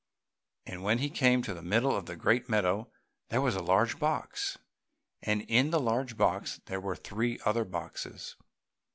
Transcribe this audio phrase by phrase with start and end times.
[0.65, 2.91] And when he came to the middle of the great meadow
[3.29, 4.57] there was a large box,
[5.21, 8.35] and in the large box were three other boxes.